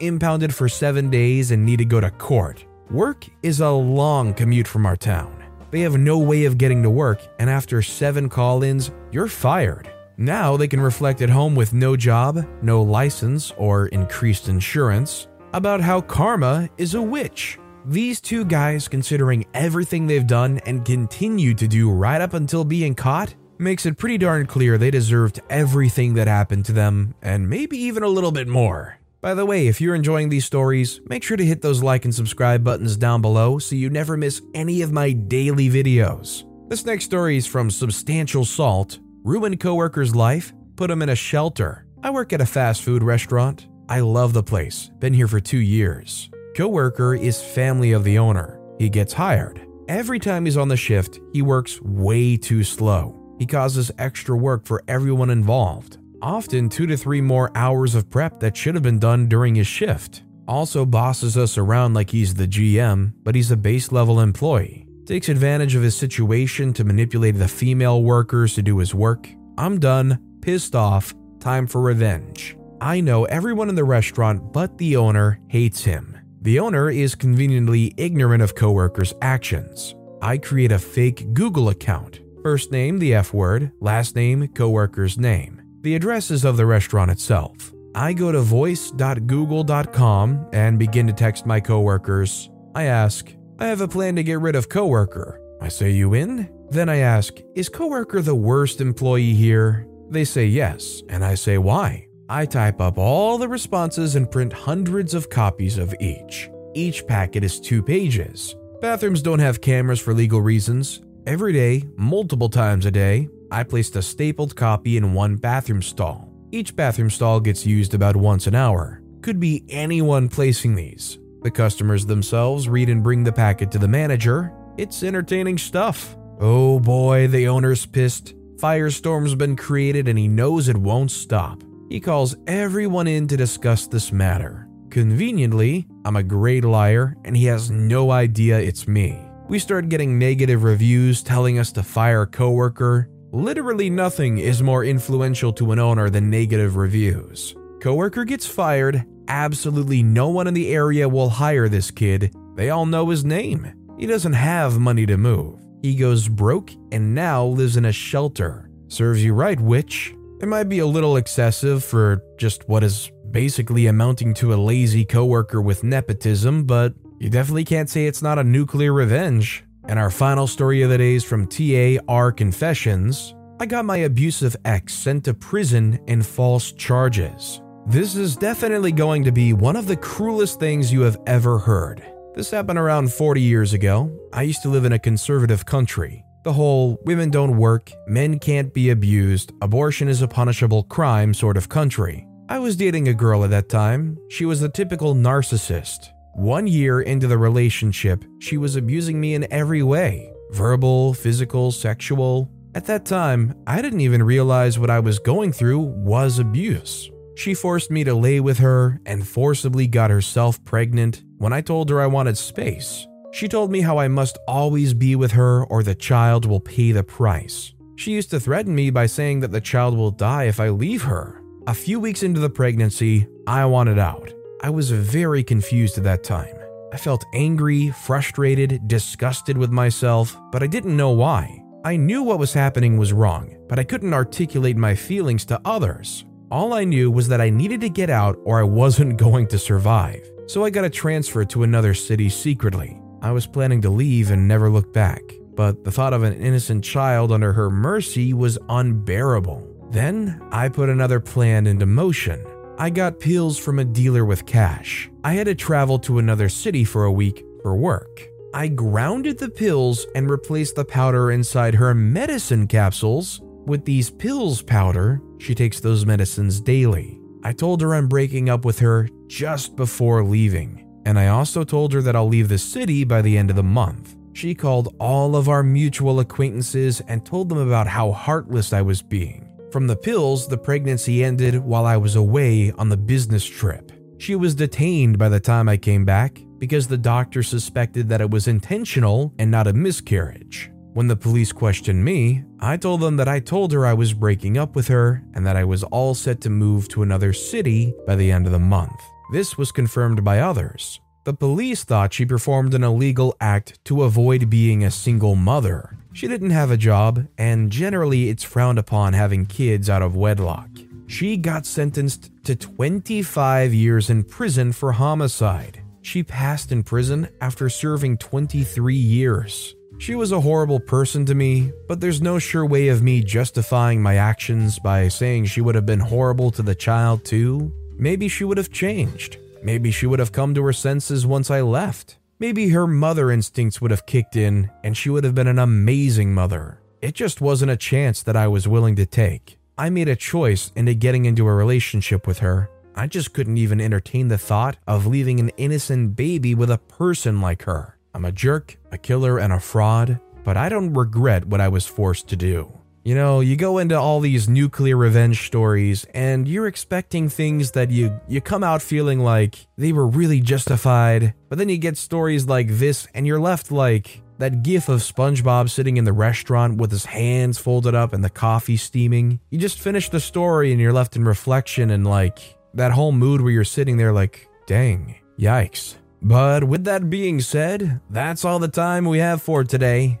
impounded 0.00 0.54
for 0.54 0.66
seven 0.66 1.10
days, 1.10 1.50
and 1.50 1.66
need 1.66 1.80
to 1.80 1.84
go 1.84 2.00
to 2.00 2.10
court. 2.10 2.64
Work 2.90 3.26
is 3.44 3.60
a 3.60 3.70
long 3.70 4.34
commute 4.34 4.66
from 4.66 4.84
our 4.84 4.96
town. 4.96 5.44
They 5.70 5.82
have 5.82 5.96
no 5.96 6.18
way 6.18 6.44
of 6.44 6.58
getting 6.58 6.82
to 6.82 6.90
work, 6.90 7.22
and 7.38 7.48
after 7.48 7.82
seven 7.82 8.28
call 8.28 8.64
ins, 8.64 8.90
you're 9.12 9.28
fired. 9.28 9.88
Now 10.16 10.56
they 10.56 10.66
can 10.66 10.80
reflect 10.80 11.22
at 11.22 11.30
home 11.30 11.54
with 11.54 11.72
no 11.72 11.96
job, 11.96 12.44
no 12.62 12.82
license, 12.82 13.52
or 13.56 13.86
increased 13.86 14.48
insurance 14.48 15.28
about 15.52 15.80
how 15.80 16.00
karma 16.00 16.68
is 16.78 16.94
a 16.94 17.00
witch. 17.00 17.60
These 17.86 18.20
two 18.20 18.44
guys, 18.44 18.88
considering 18.88 19.46
everything 19.54 20.08
they've 20.08 20.26
done 20.26 20.58
and 20.66 20.84
continue 20.84 21.54
to 21.54 21.68
do 21.68 21.92
right 21.92 22.20
up 22.20 22.34
until 22.34 22.64
being 22.64 22.96
caught, 22.96 23.36
makes 23.56 23.86
it 23.86 23.98
pretty 23.98 24.18
darn 24.18 24.46
clear 24.46 24.78
they 24.78 24.90
deserved 24.90 25.40
everything 25.48 26.14
that 26.14 26.26
happened 26.26 26.64
to 26.64 26.72
them, 26.72 27.14
and 27.22 27.48
maybe 27.48 27.78
even 27.78 28.02
a 28.02 28.08
little 28.08 28.32
bit 28.32 28.48
more. 28.48 28.99
By 29.22 29.34
the 29.34 29.44
way, 29.44 29.66
if 29.66 29.82
you're 29.82 29.94
enjoying 29.94 30.30
these 30.30 30.46
stories, 30.46 30.98
make 31.06 31.22
sure 31.22 31.36
to 31.36 31.44
hit 31.44 31.60
those 31.60 31.82
like 31.82 32.06
and 32.06 32.14
subscribe 32.14 32.64
buttons 32.64 32.96
down 32.96 33.20
below 33.20 33.58
so 33.58 33.76
you 33.76 33.90
never 33.90 34.16
miss 34.16 34.40
any 34.54 34.80
of 34.80 34.92
my 34.92 35.12
daily 35.12 35.68
videos. 35.68 36.44
This 36.70 36.86
next 36.86 37.04
story 37.04 37.36
is 37.36 37.46
from 37.46 37.70
Substantial 37.70 38.46
Salt, 38.46 38.98
ruined 39.22 39.60
coworker's 39.60 40.16
life, 40.16 40.54
put 40.74 40.90
him 40.90 41.02
in 41.02 41.10
a 41.10 41.14
shelter. 41.14 41.84
I 42.02 42.08
work 42.08 42.32
at 42.32 42.40
a 42.40 42.46
fast 42.46 42.80
food 42.80 43.02
restaurant. 43.02 43.68
I 43.90 44.00
love 44.00 44.32
the 44.32 44.42
place. 44.42 44.90
Been 45.00 45.12
here 45.12 45.28
for 45.28 45.40
2 45.40 45.58
years. 45.58 46.30
Coworker 46.56 47.14
is 47.14 47.42
family 47.42 47.92
of 47.92 48.04
the 48.04 48.18
owner. 48.18 48.58
He 48.78 48.88
gets 48.88 49.12
hired. 49.12 49.60
Every 49.86 50.18
time 50.18 50.46
he's 50.46 50.56
on 50.56 50.68
the 50.68 50.78
shift, 50.78 51.20
he 51.34 51.42
works 51.42 51.78
way 51.82 52.38
too 52.38 52.64
slow. 52.64 53.36
He 53.38 53.44
causes 53.44 53.90
extra 53.98 54.34
work 54.34 54.64
for 54.64 54.82
everyone 54.88 55.28
involved. 55.28 55.98
Often 56.22 56.68
2 56.68 56.86
to 56.86 56.96
3 56.96 57.20
more 57.20 57.50
hours 57.54 57.94
of 57.94 58.10
prep 58.10 58.40
that 58.40 58.56
should 58.56 58.74
have 58.74 58.82
been 58.82 58.98
done 58.98 59.28
during 59.28 59.54
his 59.54 59.66
shift. 59.66 60.22
Also 60.46 60.84
bosses 60.84 61.36
us 61.36 61.56
around 61.56 61.94
like 61.94 62.10
he's 62.10 62.34
the 62.34 62.48
GM, 62.48 63.12
but 63.22 63.34
he's 63.34 63.50
a 63.50 63.56
base 63.56 63.92
level 63.92 64.20
employee 64.20 64.86
takes 65.10 65.28
advantage 65.28 65.74
of 65.74 65.82
his 65.82 65.96
situation 65.96 66.72
to 66.72 66.84
manipulate 66.84 67.36
the 67.36 67.48
female 67.48 68.04
workers 68.04 68.54
to 68.54 68.62
do 68.62 68.78
his 68.78 68.94
work. 68.94 69.28
I'm 69.58 69.80
done, 69.80 70.38
pissed 70.40 70.76
off, 70.76 71.12
time 71.40 71.66
for 71.66 71.80
revenge. 71.80 72.56
I 72.80 73.00
know 73.00 73.24
everyone 73.24 73.68
in 73.68 73.74
the 73.74 73.82
restaurant 73.82 74.52
but 74.52 74.78
the 74.78 74.94
owner 74.96 75.40
hates 75.48 75.82
him. 75.82 76.16
The 76.42 76.60
owner 76.60 76.90
is 76.90 77.16
conveniently 77.16 77.92
ignorant 77.96 78.40
of 78.40 78.54
coworkers' 78.54 79.12
actions. 79.20 79.96
I 80.22 80.38
create 80.38 80.70
a 80.70 80.78
fake 80.78 81.34
Google 81.34 81.70
account. 81.70 82.20
First 82.44 82.70
name, 82.70 83.00
the 83.00 83.12
F 83.14 83.34
word, 83.34 83.72
last 83.80 84.14
name, 84.14 84.46
coworker's 84.46 85.18
name. 85.18 85.59
The 85.82 85.94
address 85.94 86.30
is 86.30 86.44
of 86.44 86.58
the 86.58 86.66
restaurant 86.66 87.10
itself. 87.10 87.72
I 87.94 88.12
go 88.12 88.30
to 88.30 88.40
voice.google.com 88.40 90.48
and 90.52 90.78
begin 90.78 91.06
to 91.06 91.12
text 91.12 91.46
my 91.46 91.58
coworkers. 91.58 92.50
I 92.74 92.84
ask, 92.84 93.34
I 93.58 93.66
have 93.66 93.80
a 93.80 93.88
plan 93.88 94.14
to 94.16 94.22
get 94.22 94.40
rid 94.40 94.56
of 94.56 94.68
coworker. 94.68 95.40
I 95.60 95.68
say, 95.68 95.90
You 95.90 96.14
in? 96.14 96.50
Then 96.68 96.90
I 96.90 96.98
ask, 96.98 97.34
Is 97.54 97.70
coworker 97.70 98.20
the 98.20 98.34
worst 98.34 98.82
employee 98.82 99.34
here? 99.34 99.86
They 100.10 100.24
say 100.24 100.46
yes, 100.46 101.02
and 101.08 101.24
I 101.24 101.34
say, 101.34 101.56
Why? 101.56 102.06
I 102.28 102.44
type 102.44 102.80
up 102.80 102.98
all 102.98 103.38
the 103.38 103.48
responses 103.48 104.16
and 104.16 104.30
print 104.30 104.52
hundreds 104.52 105.14
of 105.14 105.30
copies 105.30 105.78
of 105.78 105.94
each. 105.98 106.50
Each 106.74 107.04
packet 107.06 107.42
is 107.42 107.58
two 107.58 107.82
pages. 107.82 108.54
Bathrooms 108.80 109.22
don't 109.22 109.40
have 109.40 109.60
cameras 109.60 109.98
for 109.98 110.14
legal 110.14 110.42
reasons. 110.42 111.00
Every 111.26 111.52
day, 111.52 111.84
multiple 111.96 112.48
times 112.48 112.86
a 112.86 112.90
day, 112.90 113.28
I 113.50 113.64
placed 113.64 113.96
a 113.96 114.02
stapled 114.02 114.54
copy 114.54 114.96
in 114.96 115.12
one 115.12 115.36
bathroom 115.36 115.82
stall. 115.82 116.32
Each 116.52 116.74
bathroom 116.74 117.10
stall 117.10 117.40
gets 117.40 117.66
used 117.66 117.94
about 117.94 118.16
once 118.16 118.46
an 118.46 118.54
hour. 118.54 119.02
Could 119.22 119.40
be 119.40 119.64
anyone 119.68 120.28
placing 120.28 120.74
these. 120.74 121.18
The 121.42 121.50
customers 121.50 122.06
themselves 122.06 122.68
read 122.68 122.88
and 122.88 123.02
bring 123.02 123.24
the 123.24 123.32
packet 123.32 123.70
to 123.72 123.78
the 123.78 123.88
manager. 123.88 124.52
It's 124.76 125.02
entertaining 125.02 125.58
stuff. 125.58 126.16
Oh 126.38 126.80
boy, 126.80 127.28
the 127.28 127.48
owner's 127.48 127.86
pissed. 127.86 128.34
Firestorm's 128.56 129.34
been 129.34 129.56
created 129.56 130.06
and 130.06 130.18
he 130.18 130.28
knows 130.28 130.68
it 130.68 130.76
won't 130.76 131.10
stop. 131.10 131.62
He 131.88 131.98
calls 131.98 132.36
everyone 132.46 133.06
in 133.06 133.26
to 133.28 133.36
discuss 133.36 133.86
this 133.86 134.12
matter. 134.12 134.68
Conveniently, 134.90 135.86
I'm 136.04 136.16
a 136.16 136.22
great 136.22 136.64
liar 136.64 137.16
and 137.24 137.36
he 137.36 137.46
has 137.46 137.70
no 137.70 138.10
idea 138.10 138.58
it's 138.60 138.86
me. 138.86 139.18
We 139.48 139.58
start 139.58 139.88
getting 139.88 140.18
negative 140.18 140.62
reviews 140.62 141.22
telling 141.22 141.58
us 141.58 141.72
to 141.72 141.82
fire 141.82 142.22
a 142.22 142.26
coworker. 142.26 143.08
Literally 143.32 143.90
nothing 143.90 144.38
is 144.38 144.62
more 144.62 144.84
influential 144.84 145.52
to 145.52 145.70
an 145.70 145.78
owner 145.78 146.10
than 146.10 146.30
negative 146.30 146.76
reviews. 146.76 147.54
Coworker 147.80 148.24
gets 148.24 148.44
fired 148.44 149.04
absolutely 149.30 150.02
no 150.02 150.28
one 150.28 150.48
in 150.48 150.54
the 150.54 150.74
area 150.74 151.08
will 151.08 151.28
hire 151.28 151.68
this 151.68 151.90
kid. 151.90 152.34
They 152.56 152.70
all 152.70 152.84
know 152.84 153.08
his 153.08 153.24
name. 153.24 153.72
He 153.96 154.06
doesn't 154.06 154.32
have 154.32 154.80
money 154.80 155.06
to 155.06 155.16
move. 155.16 155.60
He 155.80 155.94
goes 155.94 156.28
broke 156.28 156.72
and 156.90 157.14
now 157.14 157.44
lives 157.44 157.76
in 157.76 157.84
a 157.84 157.92
shelter. 157.92 158.68
Serves 158.88 159.24
you 159.24 159.32
right, 159.32 159.58
witch. 159.60 160.12
It 160.40 160.48
might 160.48 160.68
be 160.68 160.80
a 160.80 160.86
little 160.86 161.16
excessive 161.16 161.84
for 161.84 162.22
just 162.36 162.68
what 162.68 162.82
is 162.82 163.12
basically 163.30 163.86
amounting 163.86 164.34
to 164.34 164.52
a 164.52 164.56
lazy 164.56 165.04
coworker 165.04 165.62
with 165.62 165.84
nepotism, 165.84 166.64
but 166.64 166.94
you 167.20 167.30
definitely 167.30 167.64
can't 167.64 167.88
say 167.88 168.06
it's 168.06 168.22
not 168.22 168.38
a 168.40 168.44
nuclear 168.44 168.92
revenge. 168.92 169.64
And 169.88 169.98
our 169.98 170.10
final 170.10 170.46
story 170.46 170.82
of 170.82 170.90
the 170.90 170.98
day 170.98 171.14
is 171.14 171.24
from 171.24 171.46
TAR 171.46 172.32
Confessions. 172.32 173.34
I 173.58 173.66
got 173.66 173.84
my 173.84 173.98
abusive 173.98 174.56
ex 174.64 174.94
sent 174.94 175.24
to 175.24 175.34
prison 175.34 176.00
in 176.06 176.22
false 176.22 176.72
charges. 176.72 177.60
This 177.86 178.14
is 178.14 178.36
definitely 178.36 178.92
going 178.92 179.24
to 179.24 179.32
be 179.32 179.52
one 179.52 179.76
of 179.76 179.86
the 179.86 179.96
cruelest 179.96 180.60
things 180.60 180.92
you 180.92 181.00
have 181.00 181.18
ever 181.26 181.58
heard. 181.58 182.02
This 182.34 182.50
happened 182.50 182.78
around 182.78 183.12
40 183.12 183.40
years 183.40 183.72
ago. 183.72 184.10
I 184.32 184.42
used 184.42 184.62
to 184.62 184.68
live 184.68 184.84
in 184.84 184.92
a 184.92 184.98
conservative 184.98 185.66
country. 185.66 186.24
The 186.42 186.52
whole 186.52 186.98
women 187.04 187.30
don't 187.30 187.58
work, 187.58 187.90
men 188.06 188.38
can't 188.38 188.72
be 188.72 188.90
abused, 188.90 189.52
abortion 189.60 190.08
is 190.08 190.22
a 190.22 190.28
punishable 190.28 190.84
crime 190.84 191.34
sort 191.34 191.56
of 191.56 191.68
country. 191.68 192.26
I 192.48 192.58
was 192.58 192.76
dating 192.76 193.08
a 193.08 193.14
girl 193.14 193.44
at 193.44 193.50
that 193.50 193.68
time. 193.68 194.16
She 194.30 194.44
was 194.44 194.60
the 194.60 194.68
typical 194.68 195.14
narcissist. 195.14 196.10
One 196.34 196.66
year 196.66 197.00
into 197.00 197.26
the 197.26 197.38
relationship, 197.38 198.24
she 198.38 198.56
was 198.56 198.76
abusing 198.76 199.20
me 199.20 199.34
in 199.34 199.52
every 199.52 199.82
way 199.82 200.32
verbal, 200.52 201.14
physical, 201.14 201.70
sexual. 201.70 202.50
At 202.74 202.86
that 202.86 203.04
time, 203.04 203.54
I 203.66 203.82
didn't 203.82 204.00
even 204.00 204.22
realize 204.22 204.78
what 204.78 204.90
I 204.90 205.00
was 205.00 205.18
going 205.18 205.52
through 205.52 205.80
was 205.80 206.38
abuse. 206.38 207.10
She 207.36 207.54
forced 207.54 207.90
me 207.90 208.04
to 208.04 208.14
lay 208.14 208.40
with 208.40 208.58
her 208.58 209.00
and 209.06 209.26
forcibly 209.26 209.86
got 209.86 210.10
herself 210.10 210.64
pregnant 210.64 211.22
when 211.38 211.52
I 211.52 211.60
told 211.60 211.88
her 211.90 212.00
I 212.00 212.06
wanted 212.06 212.36
space. 212.36 213.06
She 213.32 213.48
told 213.48 213.70
me 213.70 213.80
how 213.80 213.98
I 213.98 214.08
must 214.08 214.38
always 214.48 214.92
be 214.92 215.16
with 215.16 215.32
her 215.32 215.64
or 215.64 215.82
the 215.82 215.94
child 215.94 216.46
will 216.46 216.60
pay 216.60 216.92
the 216.92 217.04
price. 217.04 217.72
She 217.96 218.12
used 218.12 218.30
to 218.30 218.40
threaten 218.40 218.74
me 218.74 218.90
by 218.90 219.06
saying 219.06 219.40
that 219.40 219.52
the 219.52 219.60
child 219.60 219.96
will 219.96 220.10
die 220.10 220.44
if 220.44 220.58
I 220.58 220.70
leave 220.70 221.02
her. 221.02 221.42
A 221.66 221.74
few 221.74 222.00
weeks 222.00 222.22
into 222.22 222.40
the 222.40 222.50
pregnancy, 222.50 223.26
I 223.46 223.64
wanted 223.66 223.98
out. 223.98 224.32
I 224.62 224.68
was 224.68 224.90
very 224.90 225.42
confused 225.42 225.96
at 225.96 226.04
that 226.04 226.22
time. 226.22 226.54
I 226.92 226.98
felt 226.98 227.24
angry, 227.32 227.88
frustrated, 227.90 228.86
disgusted 228.86 229.56
with 229.56 229.70
myself, 229.70 230.36
but 230.52 230.62
I 230.62 230.66
didn't 230.66 230.98
know 230.98 231.12
why. 231.12 231.64
I 231.82 231.96
knew 231.96 232.22
what 232.22 232.38
was 232.38 232.52
happening 232.52 232.98
was 232.98 233.14
wrong, 233.14 233.56
but 233.70 233.78
I 233.78 233.84
couldn't 233.84 234.12
articulate 234.12 234.76
my 234.76 234.94
feelings 234.94 235.46
to 235.46 235.58
others. 235.64 236.26
All 236.50 236.74
I 236.74 236.84
knew 236.84 237.10
was 237.10 237.26
that 237.28 237.40
I 237.40 237.48
needed 237.48 237.80
to 237.80 237.88
get 237.88 238.10
out 238.10 238.38
or 238.44 238.60
I 238.60 238.64
wasn't 238.64 239.16
going 239.26 239.46
to 239.46 239.58
survive. 239.58 240.30
So 240.46 240.62
I 240.62 240.68
got 240.68 240.84
a 240.84 240.90
transfer 240.90 241.42
to 241.46 241.62
another 241.62 241.94
city 241.94 242.28
secretly. 242.28 243.00
I 243.22 243.32
was 243.32 243.46
planning 243.46 243.80
to 243.82 243.90
leave 243.90 244.30
and 244.30 244.46
never 244.46 244.68
look 244.68 244.92
back, 244.92 245.22
but 245.54 245.84
the 245.84 245.92
thought 245.92 246.12
of 246.12 246.22
an 246.22 246.34
innocent 246.34 246.84
child 246.84 247.32
under 247.32 247.54
her 247.54 247.70
mercy 247.70 248.34
was 248.34 248.58
unbearable. 248.68 249.88
Then 249.90 250.38
I 250.52 250.68
put 250.68 250.90
another 250.90 251.18
plan 251.18 251.66
into 251.66 251.86
motion. 251.86 252.44
I 252.80 252.88
got 252.88 253.20
pills 253.20 253.58
from 253.58 253.78
a 253.78 253.84
dealer 253.84 254.24
with 254.24 254.46
cash. 254.46 255.10
I 255.22 255.34
had 255.34 255.44
to 255.48 255.54
travel 255.54 255.98
to 255.98 256.18
another 256.18 256.48
city 256.48 256.82
for 256.82 257.04
a 257.04 257.12
week 257.12 257.44
for 257.62 257.76
work. 257.76 258.26
I 258.54 258.68
grounded 258.68 259.38
the 259.38 259.50
pills 259.50 260.06
and 260.14 260.30
replaced 260.30 260.76
the 260.76 260.84
powder 260.86 261.30
inside 261.30 261.74
her 261.74 261.92
medicine 261.92 262.66
capsules 262.66 263.38
with 263.66 263.84
these 263.84 264.08
pills 264.08 264.62
powder. 264.62 265.20
She 265.40 265.54
takes 265.54 265.78
those 265.80 266.06
medicines 266.06 266.58
daily. 266.58 267.20
I 267.44 267.52
told 267.52 267.82
her 267.82 267.94
I'm 267.94 268.08
breaking 268.08 268.48
up 268.48 268.64
with 268.64 268.78
her 268.78 269.10
just 269.26 269.76
before 269.76 270.24
leaving, 270.24 271.02
and 271.04 271.18
I 271.18 271.28
also 271.28 271.64
told 271.64 271.92
her 271.92 272.00
that 272.00 272.16
I'll 272.16 272.28
leave 272.28 272.48
the 272.48 272.56
city 272.56 273.04
by 273.04 273.20
the 273.20 273.36
end 273.36 273.50
of 273.50 273.56
the 273.56 273.62
month. 273.62 274.16
She 274.32 274.54
called 274.54 274.96
all 274.98 275.36
of 275.36 275.50
our 275.50 275.62
mutual 275.62 276.18
acquaintances 276.20 277.02
and 277.02 277.26
told 277.26 277.50
them 277.50 277.58
about 277.58 277.88
how 277.88 278.10
heartless 278.10 278.72
I 278.72 278.80
was 278.80 279.02
being. 279.02 279.39
From 279.72 279.86
the 279.86 279.96
pills, 279.96 280.48
the 280.48 280.58
pregnancy 280.58 281.22
ended 281.22 281.54
while 281.54 281.86
I 281.86 281.96
was 281.96 282.16
away 282.16 282.72
on 282.72 282.88
the 282.88 282.96
business 282.96 283.44
trip. 283.44 283.92
She 284.18 284.34
was 284.34 284.56
detained 284.56 285.16
by 285.16 285.28
the 285.28 285.38
time 285.38 285.68
I 285.68 285.76
came 285.76 286.04
back 286.04 286.42
because 286.58 286.88
the 286.88 286.98
doctor 286.98 287.44
suspected 287.44 288.08
that 288.08 288.20
it 288.20 288.28
was 288.28 288.48
intentional 288.48 289.32
and 289.38 289.48
not 289.48 289.68
a 289.68 289.72
miscarriage. 289.72 290.72
When 290.92 291.06
the 291.06 291.14
police 291.14 291.52
questioned 291.52 292.04
me, 292.04 292.42
I 292.58 292.78
told 292.78 293.00
them 293.00 293.16
that 293.18 293.28
I 293.28 293.38
told 293.38 293.70
her 293.72 293.86
I 293.86 293.94
was 293.94 294.12
breaking 294.12 294.58
up 294.58 294.74
with 294.74 294.88
her 294.88 295.22
and 295.34 295.46
that 295.46 295.56
I 295.56 295.62
was 295.62 295.84
all 295.84 296.14
set 296.14 296.40
to 296.40 296.50
move 296.50 296.88
to 296.88 297.04
another 297.04 297.32
city 297.32 297.94
by 298.08 298.16
the 298.16 298.32
end 298.32 298.46
of 298.46 298.52
the 298.52 298.58
month. 298.58 299.00
This 299.32 299.56
was 299.56 299.70
confirmed 299.70 300.24
by 300.24 300.40
others. 300.40 300.98
The 301.24 301.32
police 301.32 301.84
thought 301.84 302.12
she 302.12 302.26
performed 302.26 302.74
an 302.74 302.82
illegal 302.82 303.36
act 303.40 303.78
to 303.84 304.02
avoid 304.02 304.50
being 304.50 304.82
a 304.82 304.90
single 304.90 305.36
mother. 305.36 305.96
She 306.12 306.28
didn't 306.28 306.50
have 306.50 306.70
a 306.70 306.76
job, 306.76 307.26
and 307.38 307.70
generally 307.70 308.28
it's 308.28 308.42
frowned 308.44 308.78
upon 308.78 309.12
having 309.12 309.46
kids 309.46 309.88
out 309.88 310.02
of 310.02 310.16
wedlock. 310.16 310.68
She 311.06 311.36
got 311.36 311.66
sentenced 311.66 312.30
to 312.44 312.54
25 312.54 313.74
years 313.74 314.10
in 314.10 314.24
prison 314.24 314.72
for 314.72 314.92
homicide. 314.92 315.82
She 316.02 316.22
passed 316.22 316.72
in 316.72 316.82
prison 316.82 317.28
after 317.40 317.68
serving 317.68 318.18
23 318.18 318.94
years. 318.94 319.74
She 319.98 320.14
was 320.14 320.32
a 320.32 320.40
horrible 320.40 320.80
person 320.80 321.26
to 321.26 321.34
me, 321.34 321.72
but 321.86 322.00
there's 322.00 322.22
no 322.22 322.38
sure 322.38 322.64
way 322.64 322.88
of 322.88 323.02
me 323.02 323.22
justifying 323.22 324.02
my 324.02 324.16
actions 324.16 324.78
by 324.78 325.08
saying 325.08 325.44
she 325.44 325.60
would 325.60 325.74
have 325.74 325.84
been 325.84 326.00
horrible 326.00 326.50
to 326.52 326.62
the 326.62 326.74
child 326.74 327.24
too. 327.24 327.72
Maybe 327.98 328.28
she 328.28 328.44
would 328.44 328.56
have 328.56 328.72
changed. 328.72 329.36
Maybe 329.62 329.90
she 329.90 330.06
would 330.06 330.18
have 330.18 330.32
come 330.32 330.54
to 330.54 330.64
her 330.64 330.72
senses 330.72 331.26
once 331.26 331.50
I 331.50 331.60
left. 331.60 332.16
Maybe 332.40 332.70
her 332.70 332.86
mother 332.86 333.30
instincts 333.30 333.82
would 333.82 333.90
have 333.90 334.06
kicked 334.06 334.34
in 334.34 334.70
and 334.82 334.96
she 334.96 335.10
would 335.10 335.24
have 335.24 335.34
been 335.34 335.46
an 335.46 335.58
amazing 335.58 336.32
mother. 336.32 336.80
It 337.02 337.14
just 337.14 337.42
wasn't 337.42 337.70
a 337.70 337.76
chance 337.76 338.22
that 338.22 338.34
I 338.34 338.48
was 338.48 338.66
willing 338.66 338.96
to 338.96 339.04
take. 339.04 339.58
I 339.76 339.90
made 339.90 340.08
a 340.08 340.16
choice 340.16 340.72
into 340.74 340.94
getting 340.94 341.26
into 341.26 341.46
a 341.46 341.54
relationship 341.54 342.26
with 342.26 342.38
her. 342.38 342.70
I 342.96 343.08
just 343.08 343.34
couldn't 343.34 343.58
even 343.58 343.78
entertain 343.78 344.28
the 344.28 344.38
thought 344.38 344.78
of 344.86 345.06
leaving 345.06 345.38
an 345.38 345.50
innocent 345.58 346.16
baby 346.16 346.54
with 346.54 346.70
a 346.70 346.78
person 346.78 347.42
like 347.42 347.64
her. 347.64 347.98
I'm 348.14 348.24
a 348.24 348.32
jerk, 348.32 348.78
a 348.90 348.96
killer, 348.96 349.38
and 349.38 349.52
a 349.52 349.60
fraud, 349.60 350.18
but 350.42 350.56
I 350.56 350.70
don't 350.70 350.94
regret 350.94 351.44
what 351.44 351.60
I 351.60 351.68
was 351.68 351.86
forced 351.86 352.26
to 352.28 352.36
do. 352.36 352.79
You 353.02 353.14
know, 353.14 353.40
you 353.40 353.56
go 353.56 353.78
into 353.78 353.98
all 353.98 354.20
these 354.20 354.48
nuclear 354.48 354.96
revenge 354.96 355.46
stories 355.46 356.04
and 356.12 356.46
you're 356.46 356.66
expecting 356.66 357.30
things 357.30 357.70
that 357.70 357.90
you 357.90 358.20
you 358.28 358.42
come 358.42 358.62
out 358.62 358.82
feeling 358.82 359.20
like 359.20 359.66
they 359.78 359.92
were 359.92 360.06
really 360.06 360.40
justified, 360.40 361.32
but 361.48 361.56
then 361.56 361.70
you 361.70 361.78
get 361.78 361.96
stories 361.96 362.46
like 362.46 362.68
this 362.68 363.08
and 363.14 363.26
you're 363.26 363.40
left 363.40 363.72
like 363.72 364.20
that 364.36 364.62
gif 364.62 364.88
of 364.88 365.00
SpongeBob 365.00 365.70
sitting 365.70 365.96
in 365.96 366.04
the 366.04 366.12
restaurant 366.12 366.76
with 366.76 366.90
his 366.90 367.06
hands 367.06 367.58
folded 367.58 367.94
up 367.94 368.12
and 368.12 368.22
the 368.22 368.30
coffee 368.30 368.76
steaming. 368.76 369.40
You 369.50 369.58
just 369.58 369.78
finish 369.78 370.10
the 370.10 370.20
story 370.20 370.70
and 370.72 370.80
you're 370.80 370.92
left 370.92 371.16
in 371.16 371.24
reflection 371.24 371.90
and 371.90 372.06
like 372.06 372.58
that 372.74 372.92
whole 372.92 373.12
mood 373.12 373.40
where 373.40 373.52
you're 373.52 373.64
sitting 373.64 373.96
there 373.96 374.12
like, 374.12 374.48
dang, 374.66 375.16
yikes. 375.38 375.96
But 376.22 376.64
with 376.64 376.84
that 376.84 377.08
being 377.08 377.40
said, 377.40 378.00
that's 378.10 378.44
all 378.44 378.58
the 378.58 378.68
time 378.68 379.06
we 379.06 379.18
have 379.18 379.40
for 379.40 379.64
today. 379.64 380.20